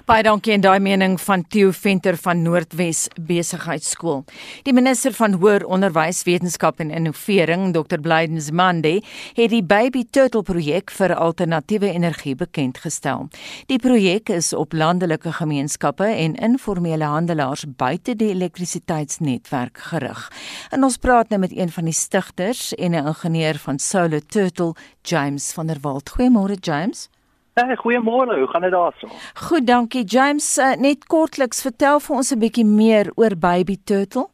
[0.04, 4.26] Baie dankie en daai mening van Theo Venter van Noordwes Besigheidsskool.
[4.68, 8.02] Die minister van Hoër Onderwys, Wetenskap en Innovering, Dr.
[8.04, 8.98] Blyden Zimande,
[9.38, 13.30] het die Baby Turtle projek vir alternatiewe energie bekend gestel.
[13.72, 20.28] Die projek is op landelike gemeenskappe en informele handelaars buite die elektrisiteitsnetwerk gerig.
[20.76, 24.76] En ons praat nou met een van die stigters en 'n ingenieur van Solar Turtle,
[25.04, 26.10] James van der Walt.
[26.16, 27.10] Goeiemôre James.
[27.56, 28.38] Hey, goeiemôre.
[28.40, 29.08] Hoe gaan dit daarso?
[29.34, 30.58] Goed, dankie James.
[30.58, 34.26] Uh, net kortliks vertel vir ons 'n bietjie meer oor Baby Turtle.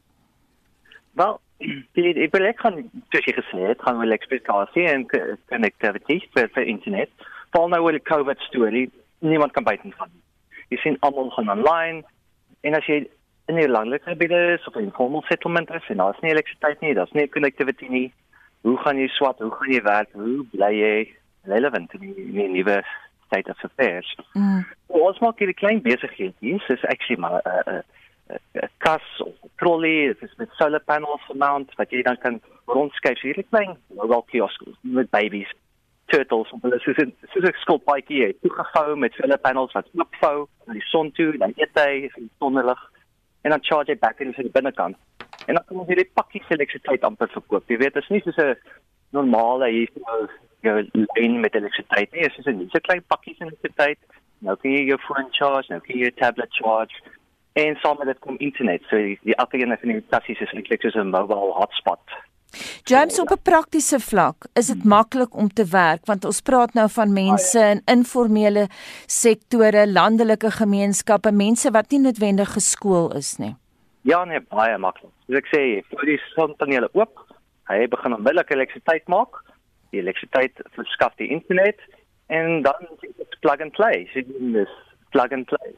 [1.19, 1.39] Wel,
[1.95, 2.79] die die projek gaan
[3.11, 5.03] soos jy gesê het, gaan wel eksplikasie en
[5.51, 7.11] connectivity vir vir internet.
[7.51, 8.87] Val nou oor die COVID storie.
[9.19, 10.11] Niemand kan buite gaan.
[10.69, 12.03] Jy sien almal gaan online
[12.63, 13.03] en as jy
[13.49, 16.93] in 'n landelike gebied is of 'n informal settlement is en daar's nie elektrisiteit nie,
[16.93, 18.13] daar's nie connectivity nie.
[18.61, 19.39] Hoe gaan jy swat?
[19.39, 20.09] Hoe gaan jy werk?
[20.13, 22.83] Hoe bly jy relevant in die, die nuwe
[23.25, 24.15] state of affairs.
[24.33, 24.65] Mm.
[24.87, 27.83] Ons maak hier 'n klein besigheid hier, dis actually maar 'n uh, 'n
[28.33, 32.41] uh, uh, kas of trolley, dit is met solar panels gemount wat jy dan kan
[32.65, 35.51] rondskuif hier 'n klein mobile kiosk met babies
[36.09, 40.47] turtles of hulle soos 'n soos 'n skulpbaadjie het toegevou met solar panels wat oopvou
[40.65, 42.81] na die son toe dan eet hy in sonlig
[43.43, 44.97] en dan charge hy back in sy binnekant
[45.47, 48.41] en dan kan ons hierdie pakkies elektrisiteit amper verkoop jy weet dit is nie soos
[48.45, 48.57] 'n
[49.17, 49.91] normale hier
[50.61, 52.21] jou lyn met elektrisiteit nie.
[52.21, 53.99] Dit is 'n so klein pakkie van elektrisiteit.
[54.39, 56.95] Nou kan jy jou foon charge, nou kan jy jou tablet charge
[57.53, 58.81] en saam met dit kom internet.
[58.89, 62.01] So die, die elke een van die tassies is eintlik soos 'n mobile hotspot.
[62.83, 66.89] James op 'n praktiese vlak, is dit maklik om te werk want ons praat nou
[66.89, 68.67] van mense in informele
[69.05, 73.55] sektore, landelike gemeenskappe, mense wat nie noodwendig geskool is nie.
[74.01, 75.11] Ja, nee, baie maklik.
[75.27, 77.19] Soos ek sê, vir die sonpanele oop,
[77.69, 79.43] hy begin onmiddellik elektrisiteit maak
[79.89, 81.79] die elektrisiteit verskaf die internet
[82.27, 82.87] en dan
[83.39, 84.09] plug and play.
[84.13, 84.21] So
[84.53, 84.69] dis
[85.09, 85.73] plug and play.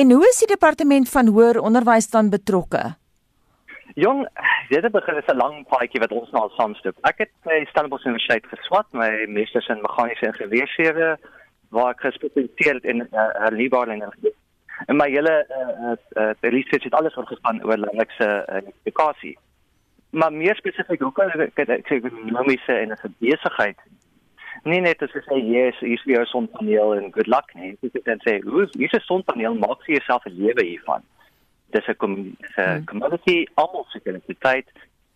[0.00, 2.94] en hoe is die departement van hoër onderwys dan betrokke?
[3.94, 4.26] Jong,
[4.68, 6.96] dit het begin is 'n lang paadjie wat ons nou al saamstap.
[7.00, 11.16] Ek het by Stellenbosch Universiteit geswat, my meesters in meganiese ingenieurswese
[11.70, 14.34] waar ek gespesialiseer het in uh, hernubare energie.
[14.86, 19.38] En my hele uh, uh, research het alles oor gespan oor landlikse uh, edukasie
[20.16, 23.78] maar meer spesifiek hoe kan ek ek sê ekonomiese en 'n besigheid?
[24.64, 27.76] Nie net as jy sê yes is jy 'n sonpaneel en good luck nie.
[27.82, 31.02] Jy sê dan sê hoe is 'n sonpaneel maak vir jouself 'n lewe hiervan.
[31.72, 32.84] Dis 'n hmm.
[32.84, 34.68] commodity almal sekuriteit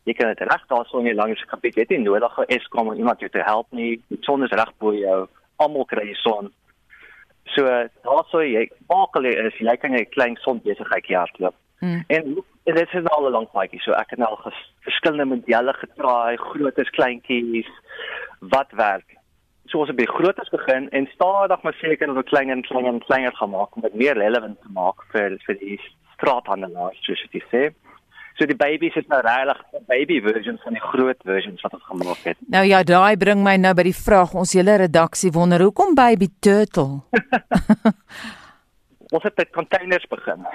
[0.05, 2.89] jy kan dit reg daar so 'n langer gebied jy het nie nodig vir Eskom
[2.89, 4.01] om iemand jou te help nie.
[4.09, 5.29] Die son is reg bo jou.
[5.57, 6.53] Almal kry die son.
[7.45, 7.63] So
[8.05, 12.05] daar sou jy maak al is jy kan 'n klein son besigheid hardloop hmm.
[12.07, 13.81] en En dit is al 'n lang paadjie.
[13.81, 17.71] So ek het nou al verskillende modelle getraai, grootes, kleintjies,
[18.39, 19.17] wat werk.
[19.65, 22.93] So ons het by grootes begin en stadig maar seker dat ons kleiner en kleiner
[22.93, 25.81] en kleiner gaan maak om dit meer relevant te maak vir vir die
[26.15, 27.73] straathandelaars, soos jy sê.
[28.39, 31.85] So die babies is nou regtig 'n baby version van die groot versions wat ons
[31.85, 32.37] gemaak het.
[32.49, 36.29] Nou ja, daai bring my nou by die vraag ons hele redaksie wonder hoekom baby
[36.41, 37.01] turtle.
[39.17, 40.47] ons het met containers begin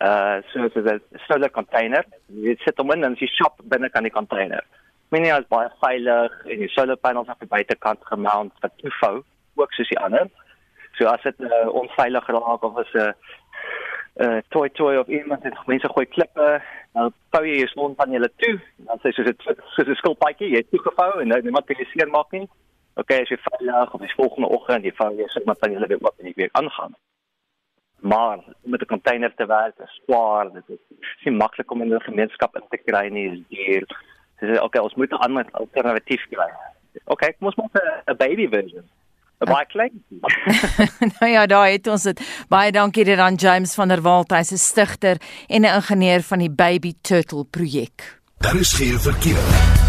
[0.00, 2.04] uh so so 'n solar container.
[2.28, 4.62] Jy sit hom in en jy shop binne kan die container.
[5.10, 9.24] Minie is baie veilig en die solar panels op die buitekant gemount wat toefou,
[9.60, 10.30] ook soos die ander.
[10.96, 13.12] So as dit uh, onveilig raak of as 'n uh,
[14.24, 18.56] uh toy toy of iemand het mense gooi klippe, dan vou jy jou sonpanele toe.
[18.88, 19.42] Dan sê soos dit
[19.74, 22.48] soos 'n skilpaadjie, jy het toegevou en nou niemand kan jy seer maak nie.
[22.96, 26.26] Okay, as jy veilig of die volgende oggend jy vou jy sonpanele weer oop en
[26.26, 26.96] jy weer aangaan
[28.00, 31.94] maar om met 'n container te werk is swaar dit is nie maklik om in
[31.94, 33.86] 'n gemeenskap in te kry nie is duur
[34.40, 36.50] dis is okay ons moet 'n ander alternatief kry
[37.10, 37.76] Okay, kom ons maak
[38.06, 38.84] 'n baby version.
[39.38, 40.04] Baie klein.
[41.18, 42.20] nou ja, daar het ons dit.
[42.48, 45.16] Baie dankie dit aan James van der Walt, hy's 'n stigter
[45.48, 48.20] en 'n ingenieur van die Baby Turtle projek.
[48.38, 49.79] Daar is geen verkeer.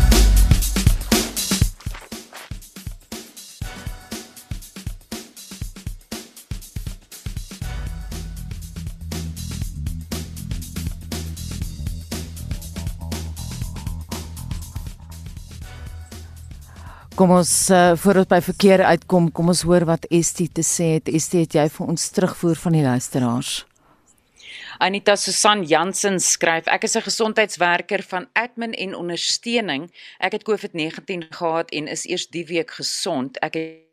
[17.22, 21.09] Kom ons uh, voordat by verkeer uitkom, kom ons hoor wat Estie te sê het.
[21.13, 23.51] Estie, het jy vir ons terugvoer van die luisteraars?
[24.82, 29.91] Anita Susan Jansen skryf: Ek is 'n gesondheidswerker van admin en ondersteuning.
[30.17, 33.38] Ek het COVID-19 gehad en is eers die week gesond.
[33.45, 33.90] Ek het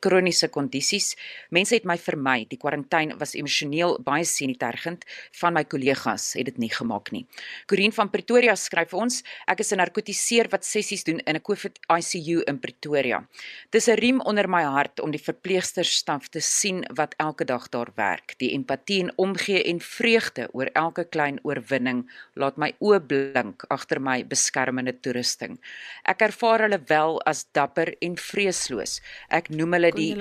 [0.00, 1.14] kroniese kondisies.
[1.50, 2.46] Mense het my vermy.
[2.50, 5.04] Die kwarantyne was emosioneel baie sinietergend
[5.40, 7.26] van my kollegas het dit nie gemaak nie.
[7.70, 11.78] Corin van Pretoria skryf ons: Ek is 'n narkotiseer wat sessies doen in 'n COVID
[11.88, 13.26] ICU in Pretoria.
[13.70, 17.92] Dis 'n riem onder my hart om die verpleegsterstaf te sien wat elke dag daar
[17.94, 18.34] werk.
[18.38, 24.00] Die empatie en omgee en vreugde oor elke klein oorwinning laat my oë blink agter
[24.00, 25.58] my beskermende toerusting.
[26.04, 29.00] Ek ervaar hulle wel as dapper en vreesloos.
[29.28, 30.14] Ek noem hulle die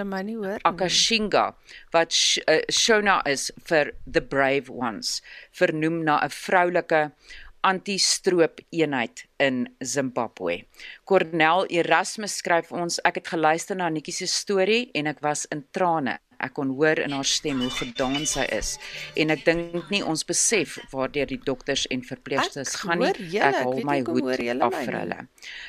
[0.64, 1.54] Akashinga
[1.94, 2.16] wat
[2.48, 7.12] uh, Shona is vir the brave ones vernoem na 'n vroulike
[7.62, 10.64] anti-stroop eenheid in Zimbabwe.
[11.04, 15.66] Cornel Erasmus skryf ons ek het geluister na Nikki se storie en ek was in
[15.72, 18.78] trane ek kon hoor in haar stem hoe gedaan sy is.
[19.20, 23.14] En ek dink nie ons besef waardeur die dokters en verpleegsters gaan nie.
[23.34, 25.20] jylle, ek hou my hoed af vir hulle.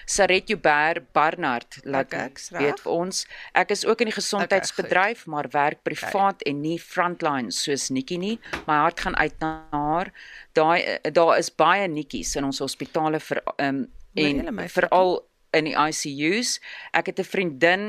[0.06, 5.32] Saret Joubert Barnard laat ek weet vir ons ek is ook in die gesondheidsbedryf okay,
[5.34, 6.50] maar werk privaat okay.
[6.50, 8.36] en nie frontline soos Nikki nie.
[8.66, 10.12] My hart gaan uit na haar.
[10.54, 13.84] Daai daar is baie nikkies in ons hospitale vir um,
[14.18, 15.20] en veral
[15.56, 16.58] in die ICU's
[16.94, 17.84] ek het 'n vriendin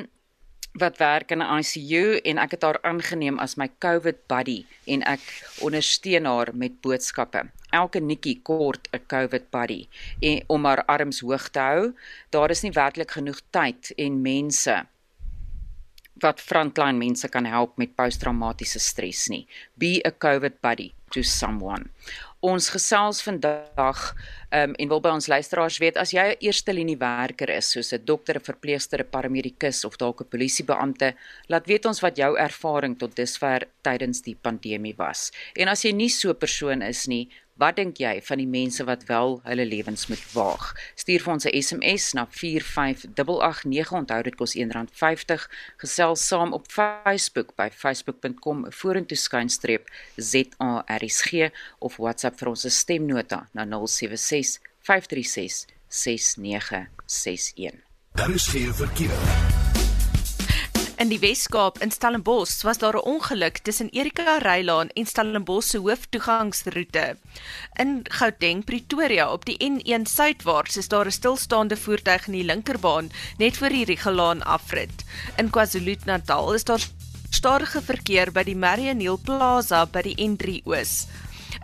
[0.73, 5.01] wat werk in 'n ICU en ek het haar aangeneem as my COVID buddy en
[5.03, 5.19] ek
[5.59, 7.49] ondersteun haar met boodskappe.
[7.69, 9.87] Elke nikkie kort 'n COVID buddy
[10.19, 11.93] en om haar arms hoog te hou.
[12.29, 14.85] Daar is nie werklik genoeg tyd en mense
[16.21, 19.47] wat frontline mense kan help met posttraumatiese stres nie.
[19.77, 21.89] Be a COVID buddy to someone.
[22.41, 23.99] Ons gesels vandag
[24.49, 27.93] um, en wil by ons luisteraars weet as jy 'n eerste linie werker is soos
[27.93, 31.13] 'n dokter, 'n verpleegster, 'n paramedikus of dalk 'n polisiebeampte,
[31.49, 35.31] laat weet ons wat jou ervaring tot dusver tydens die pandemie was.
[35.55, 37.29] En as jy nie so 'n persoon is nie,
[37.61, 40.71] Wat dink jy van die mense wat wel hulle lewens moet waag?
[40.97, 43.91] Stuur vir ons 'n SMS na 45889.
[43.91, 45.45] Onthou dit kos R1.50.
[45.77, 53.65] Gesels saam op Facebook by facebook.com vorentoe skynstreep ZARSG of WhatsApp vir ons stemnota na
[53.65, 57.75] 076 536 6961.
[58.13, 59.60] Daar is geen verkeer.
[61.01, 65.77] In die Wes-Kaap in Stellenbosch was daar 'n ongeluk tussen Erika Reilaan en Stellenbosch se
[65.77, 67.17] hooftoegangsroete.
[67.73, 73.11] In Gauteng, Pretoria op die N1 suidwaarts is daar 'n stilstaande voertuig in die linkerbaan
[73.37, 75.03] net voor die Rigelaan afrit.
[75.37, 76.87] In KwaZulu-Natal is daar
[77.29, 81.07] stadige verkeer by die Mariannhill Plaza by die N3 Oos.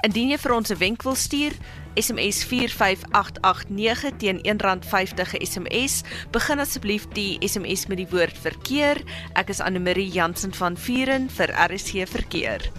[0.02, 1.54] Indien jy vir ons 'n wenk wil stuur,
[1.98, 6.02] SMS 45889 teen R1.50 SMS.
[6.32, 9.02] Begin asseblief die SMS met die woord verkeer.
[9.34, 12.70] Ek is Anne Marie Jansen van Vuren vir RSC verkeer.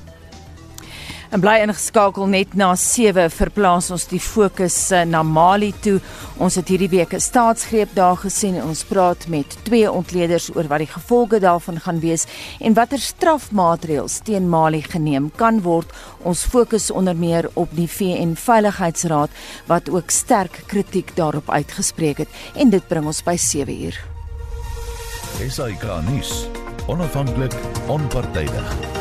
[1.29, 5.99] En bly ingeskakel net na 7 verplaas ons die fokus eh, na Mali toe.
[6.41, 10.65] Ons het hierdie week 'n staatsgreep daar gesien en ons praat met twee ontleeders oor
[10.69, 12.25] wat die gevolge daarvan gaan wees
[12.61, 15.93] en watter strafmaatreëls teen Mali geneem kan word.
[16.23, 19.31] Ons fokus onder meer op die VN Veiligheidsraad
[19.67, 24.01] wat ook sterk kritiek daarop uitgespreek het en dit bring ons by 7 uur.
[25.41, 26.49] Esai Kahnis,
[26.87, 27.55] onafhanklik,
[27.87, 28.98] onpartydig.